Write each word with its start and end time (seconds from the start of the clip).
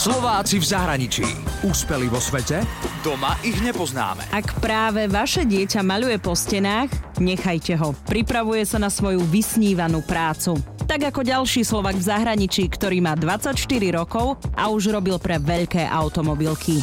Slováci 0.00 0.56
v 0.56 0.64
zahraničí. 0.64 1.28
Úspeli 1.60 2.08
vo 2.08 2.16
svete? 2.16 2.64
Doma 3.04 3.36
ich 3.44 3.60
nepoznáme. 3.60 4.32
Ak 4.32 4.56
práve 4.56 5.04
vaše 5.04 5.44
dieťa 5.44 5.84
maľuje 5.84 6.16
po 6.16 6.32
stenách, 6.32 6.88
nechajte 7.20 7.76
ho. 7.76 7.92
Pripravuje 8.08 8.64
sa 8.64 8.80
na 8.80 8.88
svoju 8.88 9.20
vysnívanú 9.28 10.00
prácu. 10.00 10.56
Tak 10.88 11.12
ako 11.12 11.20
ďalší 11.20 11.68
Slovak 11.68 12.00
v 12.00 12.16
zahraničí, 12.16 12.64
ktorý 12.72 13.04
má 13.04 13.12
24 13.12 13.52
rokov 13.92 14.40
a 14.56 14.72
už 14.72 14.88
robil 14.88 15.20
pre 15.20 15.36
veľké 15.36 15.84
automobilky. 15.84 16.80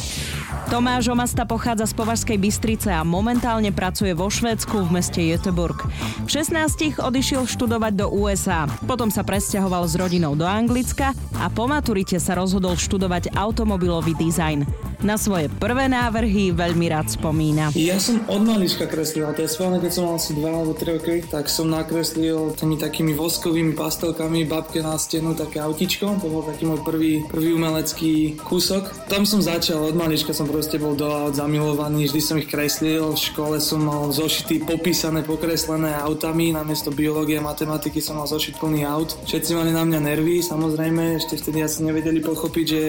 Tomáš 0.68 1.08
Omasta 1.08 1.48
pochádza 1.48 1.88
z 1.88 1.96
Považskej 1.96 2.36
Bystrice 2.36 2.92
a 2.92 3.00
momentálne 3.00 3.72
pracuje 3.72 4.12
vo 4.12 4.28
Švédsku 4.28 4.84
v 4.84 5.00
meste 5.00 5.16
Göteborg. 5.24 5.88
V 6.22 6.28
16 6.28 7.00
odišiel 7.00 7.48
študovať 7.48 7.96
do 7.96 8.12
USA, 8.12 8.68
potom 8.84 9.08
sa 9.08 9.24
presťahoval 9.24 9.88
s 9.88 9.96
rodinou 9.96 10.36
do 10.36 10.44
Anglicka 10.44 11.16
a 11.40 11.48
po 11.48 11.64
maturite 11.64 12.20
sa 12.20 12.36
rozhodol 12.36 12.76
študovať 12.76 13.32
automobilový 13.32 14.12
dizajn. 14.20 14.87
Na 14.98 15.14
svoje 15.14 15.46
prvé 15.46 15.86
návrhy 15.86 16.50
veľmi 16.50 16.90
rád 16.90 17.14
spomína. 17.14 17.70
Ja 17.78 18.02
som 18.02 18.18
od 18.26 18.42
malička 18.42 18.90
kreslil, 18.90 19.30
to 19.30 19.46
je 19.46 19.50
správne, 19.54 19.78
keď 19.78 19.92
som 19.94 20.10
mal 20.10 20.18
asi 20.18 20.34
2 20.34 20.42
alebo 20.42 20.74
3 20.74 20.98
roky, 20.98 21.22
tak 21.22 21.46
som 21.46 21.70
nakreslil 21.70 22.58
tými 22.58 22.82
takými 22.82 23.14
voskovými 23.14 23.78
pastelkami 23.78 24.42
babke 24.50 24.82
na 24.82 24.98
stenu 24.98 25.38
také 25.38 25.62
autičko, 25.62 26.18
to 26.18 26.26
bol 26.26 26.42
taký 26.42 26.66
môj 26.66 26.82
prvý, 26.82 27.22
prvý 27.30 27.54
umelecký 27.54 28.42
kúsok. 28.42 29.06
Tam 29.06 29.22
som 29.22 29.38
začal, 29.38 29.86
od 29.86 29.94
malička 29.94 30.34
som 30.34 30.50
proste 30.50 30.82
bol 30.82 30.98
do 30.98 31.30
zamilovaný, 31.30 32.10
vždy 32.10 32.18
som 32.18 32.34
ich 32.42 32.50
kreslil, 32.50 33.14
v 33.14 33.22
škole 33.22 33.62
som 33.62 33.86
mal 33.86 34.10
zošity 34.10 34.66
popísané, 34.66 35.22
pokreslené 35.22 35.94
autami, 35.94 36.50
namiesto 36.50 36.90
biológie 36.90 37.38
a 37.38 37.46
matematiky 37.46 38.02
som 38.02 38.18
mal 38.18 38.26
zošit 38.26 38.58
plný 38.58 38.82
aut. 38.82 39.14
Všetci 39.30 39.54
mali 39.54 39.70
na 39.70 39.86
mňa 39.86 40.00
nervy, 40.02 40.42
samozrejme, 40.42 41.22
ešte 41.22 41.38
vtedy 41.38 41.62
asi 41.62 41.86
nevedeli 41.86 42.18
pochopiť, 42.18 42.66
že 42.66 42.82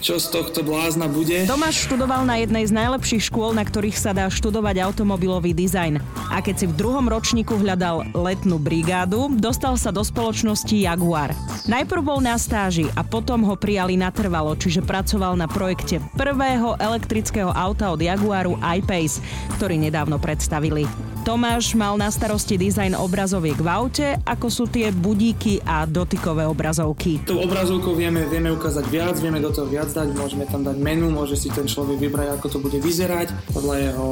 čo 0.00 0.20
z 0.20 0.28
tohto 0.28 0.60
blázna 0.60 1.08
bude. 1.08 1.48
Tomáš 1.48 1.88
študoval 1.88 2.28
na 2.28 2.40
jednej 2.40 2.68
z 2.68 2.72
najlepších 2.72 3.32
škôl, 3.32 3.56
na 3.56 3.64
ktorých 3.64 3.96
sa 3.96 4.12
dá 4.12 4.28
študovať 4.28 4.82
automobilový 4.84 5.56
dizajn. 5.56 5.98
A 6.32 6.44
keď 6.44 6.54
si 6.62 6.66
v 6.68 6.76
druhom 6.76 7.06
ročníku 7.08 7.56
hľadal 7.56 8.04
letnú 8.12 8.60
brigádu, 8.60 9.32
dostal 9.36 9.80
sa 9.80 9.88
do 9.88 10.04
spoločnosti 10.04 10.76
Jaguar. 10.76 11.32
Najprv 11.66 12.02
bol 12.04 12.20
na 12.20 12.36
stáži 12.36 12.86
a 12.94 13.02
potom 13.02 13.42
ho 13.48 13.56
prijali 13.56 13.96
natrvalo, 13.96 14.52
čiže 14.54 14.84
pracoval 14.84 15.34
na 15.34 15.48
projekte 15.48 15.98
prvého 16.14 16.76
elektrického 16.76 17.50
auta 17.50 17.90
od 17.90 18.00
Jaguaru 18.00 18.60
I-Pace, 18.60 19.18
ktorý 19.56 19.80
nedávno 19.80 20.20
predstavili. 20.20 20.84
Tomáš 21.26 21.74
mal 21.74 21.98
na 21.98 22.06
starosti 22.06 22.54
dizajn 22.54 22.94
obrazoviek 22.94 23.58
v 23.58 23.66
aute, 23.66 24.14
ako 24.22 24.46
sú 24.46 24.64
tie 24.70 24.94
budíky 24.94 25.58
a 25.66 25.82
dotykové 25.82 26.46
obrazovky. 26.46 27.18
Tou 27.26 27.42
obrazovkou 27.42 27.98
vieme, 27.98 28.22
vieme 28.30 28.54
ukázať 28.54 28.86
viac, 28.86 29.18
vieme 29.18 29.42
do 29.42 29.50
toho 29.50 29.66
viac 29.66 29.85
dať, 29.92 30.08
môžeme 30.16 30.48
tam 30.48 30.64
dať 30.64 30.76
menu, 30.80 31.12
môže 31.12 31.36
si 31.36 31.52
ten 31.52 31.68
človek 31.68 32.00
vybrať, 32.00 32.38
ako 32.38 32.46
to 32.46 32.58
bude 32.62 32.78
vyzerať, 32.80 33.30
podľa 33.52 33.76
jeho 33.90 34.06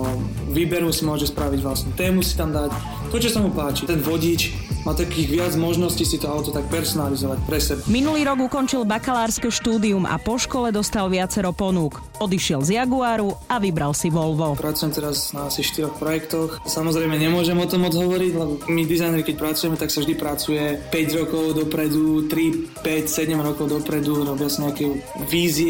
výberu 0.53 0.91
si 0.93 1.03
môže 1.07 1.31
spraviť 1.31 1.61
vlastnú 1.63 1.91
tému 1.97 2.21
si 2.21 2.35
tam 2.37 2.53
dať, 2.53 2.71
to, 3.15 3.17
čo 3.23 3.31
sa 3.31 3.39
mu 3.39 3.55
páči. 3.55 3.87
Ten 3.87 4.03
vodič 4.03 4.51
má 4.85 4.93
takých 4.93 5.41
viac 5.41 5.53
možností 5.57 6.05
si 6.05 6.21
to 6.21 6.29
auto 6.29 6.53
tak 6.53 6.69
personalizovať 6.69 7.39
pre 7.49 7.57
seba. 7.57 7.81
Minulý 7.89 8.29
rok 8.29 8.53
ukončil 8.53 8.85
bakalárske 8.85 9.49
štúdium 9.49 10.05
a 10.05 10.21
po 10.21 10.37
škole 10.37 10.69
dostal 10.69 11.09
viacero 11.09 11.57
ponúk. 11.57 12.05
Odišiel 12.21 12.61
z 12.61 12.77
Jaguaru 12.77 13.33
a 13.49 13.57
vybral 13.57 13.97
si 13.97 14.13
Volvo. 14.13 14.53
Pracujem 14.61 14.93
teraz 14.93 15.33
na 15.33 15.49
asi 15.49 15.65
4 15.65 15.89
projektoch. 15.97 16.61
Samozrejme 16.69 17.17
nemôžem 17.17 17.57
o 17.57 17.65
tom 17.65 17.89
moc 17.89 17.97
hovoriť, 17.97 18.33
lebo 18.37 18.53
my 18.69 18.83
dizajneri, 18.85 19.25
keď 19.25 19.37
pracujeme, 19.41 19.81
tak 19.81 19.89
sa 19.89 20.05
vždy 20.05 20.15
pracuje 20.21 20.63
5 20.93 21.21
rokov 21.25 21.45
dopredu, 21.57 22.29
3, 22.29 22.85
5, 22.85 23.09
7 23.09 23.41
rokov 23.41 23.67
dopredu, 23.73 24.21
robia 24.21 24.53
sa 24.53 24.69
nejaké 24.69 25.01
vízie, 25.33 25.64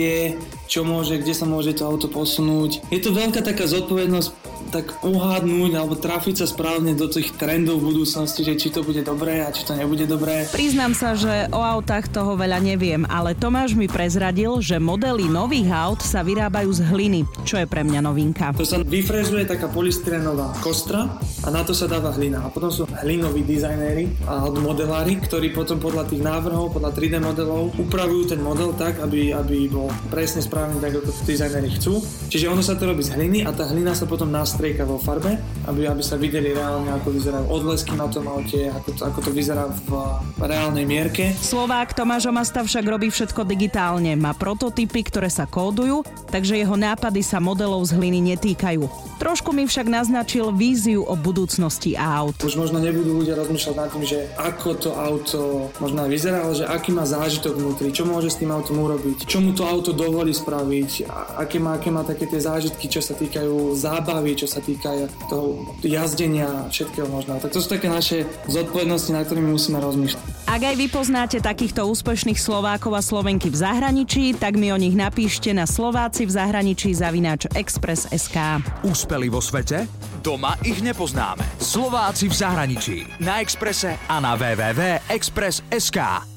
čo 0.66 0.82
môže, 0.82 1.18
kde 1.18 1.34
sa 1.34 1.46
môže 1.46 1.74
to 1.76 1.86
auto 1.86 2.10
posunúť. 2.10 2.84
Je 2.90 3.00
to 3.00 3.14
veľká 3.14 3.40
taká 3.40 3.64
zodpovednosť 3.64 4.43
tak 4.74 5.06
uhádnuť 5.06 5.72
alebo 5.78 5.94
trafiť 5.94 6.42
sa 6.42 6.46
správne 6.50 6.98
do 6.98 7.06
tých 7.06 7.30
trendov 7.38 7.78
v 7.78 7.94
budúcnosti, 7.94 8.42
že 8.42 8.58
či 8.58 8.74
to 8.74 8.82
bude 8.82 9.06
dobré 9.06 9.46
a 9.46 9.54
či 9.54 9.62
to 9.62 9.78
nebude 9.78 10.02
dobré. 10.10 10.50
Priznám 10.50 10.98
sa, 10.98 11.14
že 11.14 11.46
o 11.54 11.62
autách 11.62 12.10
toho 12.10 12.34
veľa 12.34 12.58
neviem, 12.58 13.06
ale 13.06 13.38
Tomáš 13.38 13.78
mi 13.78 13.86
prezradil, 13.86 14.58
že 14.58 14.82
modely 14.82 15.30
nových 15.30 15.70
aut 15.70 16.02
sa 16.02 16.26
vyrábajú 16.26 16.74
z 16.74 16.82
hliny, 16.90 17.20
čo 17.46 17.62
je 17.62 17.70
pre 17.70 17.86
mňa 17.86 18.00
novinka. 18.02 18.50
To 18.58 18.66
sa 18.66 18.82
vyfrezuje 18.82 19.46
taká 19.46 19.70
polystyrenová 19.70 20.58
kostra 20.58 21.06
a 21.46 21.48
na 21.54 21.62
to 21.62 21.70
sa 21.70 21.86
dáva 21.86 22.10
hlina. 22.18 22.42
A 22.42 22.50
potom 22.50 22.74
sú 22.74 22.90
hlinoví 23.06 23.46
dizajnéri 23.46 24.26
alebo 24.26 24.58
modelári, 24.58 25.22
ktorí 25.22 25.54
potom 25.54 25.78
podľa 25.78 26.10
tých 26.10 26.26
návrhov, 26.26 26.74
podľa 26.74 26.90
3D 26.90 27.22
modelov 27.22 27.70
upravujú 27.78 28.34
ten 28.34 28.42
model 28.42 28.74
tak, 28.74 28.98
aby, 28.98 29.30
aby 29.30 29.70
bol 29.70 29.86
presne 30.10 30.42
správny 30.42 30.82
tak, 30.82 30.98
ako 30.98 31.14
dizajnéri 31.22 31.70
chcú. 31.78 32.02
Čiže 32.26 32.50
ono 32.50 32.64
sa 32.64 32.74
to 32.74 32.90
robí 32.90 33.06
z 33.06 33.14
hliny 33.14 33.46
a 33.46 33.54
tá 33.54 33.70
hlina 33.70 33.94
sa 33.94 34.08
potom 34.08 34.32
nastrie 34.32 34.63
strieka 34.64 34.88
vo 34.88 34.96
farbe, 34.96 35.36
aby, 35.68 35.84
aby 35.84 36.00
sa 36.00 36.16
videli 36.16 36.56
reálne, 36.56 36.88
ako 36.96 37.12
vyzerajú 37.12 37.52
odlesky 37.52 37.92
na 38.00 38.08
tom 38.08 38.24
aute, 38.32 38.72
ako 38.72 38.96
to, 38.96 39.02
ako 39.04 39.18
to 39.28 39.30
vyzerá 39.36 39.68
v 39.68 39.92
reálnej 40.40 40.88
mierke. 40.88 41.36
Slovák 41.36 41.92
Tomáš 41.92 42.32
Omasta 42.32 42.64
však 42.64 42.80
robí 42.88 43.12
všetko 43.12 43.44
digitálne. 43.44 44.16
Má 44.16 44.32
prototypy, 44.32 45.04
ktoré 45.04 45.28
sa 45.28 45.44
kódujú, 45.44 46.00
takže 46.32 46.56
jeho 46.56 46.80
nápady 46.80 47.20
sa 47.20 47.44
modelov 47.44 47.84
z 47.84 47.92
hliny 47.92 48.32
netýkajú. 48.32 48.88
Trošku 49.20 49.52
mi 49.52 49.68
však 49.68 49.84
naznačil 49.84 50.48
víziu 50.56 51.04
o 51.04 51.12
budúcnosti 51.12 51.92
aut. 52.00 52.32
Už 52.40 52.56
možno 52.56 52.80
nebudú 52.80 53.20
ľudia 53.20 53.36
rozmýšľať 53.36 53.74
nad 53.76 53.88
tým, 53.92 54.04
že 54.08 54.32
ako 54.40 54.68
to 54.80 54.90
auto 54.96 55.68
možno 55.76 56.08
vyzerá, 56.08 56.40
ale 56.40 56.56
že 56.56 56.64
aký 56.64 56.88
má 56.88 57.04
zážitok 57.04 57.52
vnútri, 57.52 57.92
čo 57.92 58.08
môže 58.08 58.32
s 58.32 58.40
tým 58.40 58.48
autom 58.48 58.80
urobiť, 58.80 59.28
čo 59.28 59.44
mu 59.44 59.52
to 59.52 59.68
auto 59.68 59.92
dovolí 59.92 60.32
spraviť, 60.32 61.04
aké 61.36 61.60
má, 61.60 61.76
aké 61.76 61.92
má 61.92 62.00
také 62.00 62.24
tie 62.24 62.40
zážitky, 62.40 62.88
čo 62.88 63.04
sa 63.04 63.12
týkajú 63.12 63.76
zábavy, 63.76 64.34
čo 64.40 64.50
sa 64.54 64.62
týka 64.62 65.10
toho 65.26 65.66
jazdenia, 65.82 66.70
všetkého 66.70 67.10
možného. 67.10 67.42
Tak 67.42 67.50
to 67.50 67.58
sú 67.58 67.66
také 67.66 67.90
naše 67.90 68.22
zodpovednosti, 68.46 69.10
na 69.10 69.26
ktorými 69.26 69.50
musíme 69.50 69.82
rozmýšľať. 69.82 70.22
Ak 70.46 70.62
aj 70.62 70.74
vy 70.78 70.86
poznáte 70.86 71.42
takýchto 71.42 71.82
úspešných 71.90 72.38
Slovákov 72.38 72.94
a 72.94 73.02
Slovenky 73.02 73.50
v 73.50 73.58
zahraničí, 73.58 74.38
tak 74.38 74.54
mi 74.54 74.70
o 74.70 74.78
nich 74.78 74.94
napíšte 74.94 75.50
na 75.50 75.66
Slováci 75.66 76.28
v 76.28 76.30
zahraničí 76.30 76.94
zavináč 76.94 77.50
Express.sk. 77.50 78.62
Úspeli 78.86 79.26
vo 79.26 79.42
svete? 79.42 79.90
Doma 80.22 80.54
ich 80.62 80.78
nepoznáme. 80.78 81.42
Slováci 81.58 82.30
v 82.30 82.34
zahraničí. 82.38 82.96
Na 83.18 83.42
Exprese 83.42 83.98
a 84.06 84.22
na 84.22 84.38
www.express.sk. 84.38 86.33